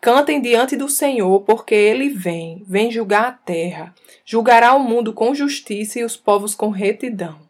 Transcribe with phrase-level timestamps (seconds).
[0.00, 3.94] Cantem diante do Senhor, porque ele vem, vem julgar a terra,
[4.24, 7.40] julgará o mundo com justiça e os povos com retidão.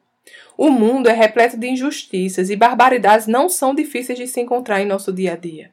[0.57, 4.87] O mundo é repleto de injustiças e barbaridades não são difíceis de se encontrar em
[4.87, 5.71] nosso dia a dia.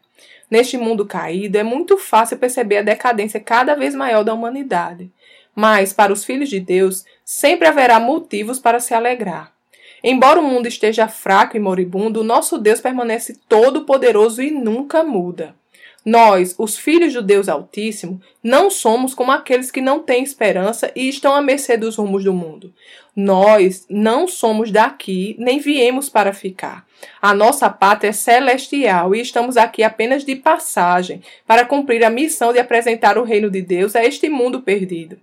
[0.52, 5.10] Neste mundo caído, é muito fácil perceber a decadência cada vez maior da humanidade.
[5.56, 9.54] Mas, para os filhos de Deus, sempre haverá motivos para se alegrar.
[10.04, 15.56] Embora o mundo esteja fraco e moribundo, o nosso Deus permanece todo-poderoso e nunca muda.
[16.06, 21.08] Nós, os filhos do Deus Altíssimo, não somos como aqueles que não têm esperança e
[21.08, 22.74] estão à mercê dos rumos do mundo.
[23.16, 26.86] Nós não somos daqui, nem viemos para ficar.
[27.22, 32.52] A nossa pátria é celestial e estamos aqui apenas de passagem para cumprir a missão
[32.52, 35.18] de apresentar o reino de Deus a este mundo perdido.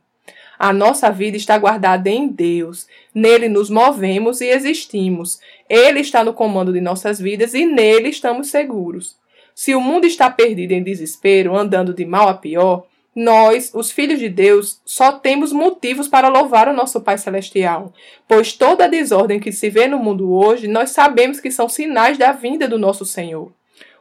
[0.58, 2.86] A nossa vida está guardada em Deus.
[3.14, 5.40] Nele nos movemos e existimos.
[5.68, 9.16] Ele está no comando de nossas vidas e nele estamos seguros.
[9.62, 14.18] Se o mundo está perdido em desespero, andando de mal a pior, nós, os filhos
[14.18, 17.92] de Deus, só temos motivos para louvar o nosso Pai Celestial,
[18.26, 22.16] pois toda a desordem que se vê no mundo hoje, nós sabemos que são sinais
[22.16, 23.52] da vinda do nosso Senhor.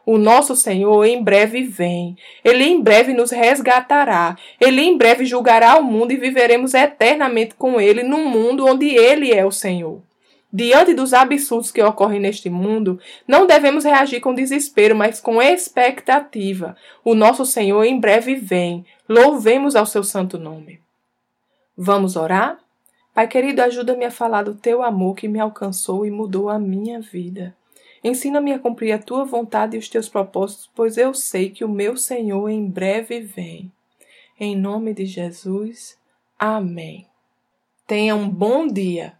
[0.06, 2.16] O nosso Senhor em breve vem.
[2.42, 4.38] Ele em breve nos resgatará.
[4.58, 9.30] Ele em breve julgará o mundo e viveremos eternamente com ele num mundo onde ele
[9.30, 10.00] é o Senhor.
[10.52, 16.76] Diante dos absurdos que ocorrem neste mundo, não devemos reagir com desespero, mas com expectativa.
[17.04, 18.84] O nosso Senhor em breve vem.
[19.08, 20.80] Louvemos ao seu santo nome.
[21.76, 22.58] Vamos orar?
[23.14, 27.00] Pai querido, ajuda-me a falar do teu amor que me alcançou e mudou a minha
[27.00, 27.54] vida.
[28.02, 31.68] Ensina-me a cumprir a tua vontade e os teus propósitos, pois eu sei que o
[31.68, 33.70] meu Senhor em breve vem.
[34.38, 35.96] Em nome de Jesus.
[36.38, 37.06] Amém.
[37.86, 39.19] Tenha um bom dia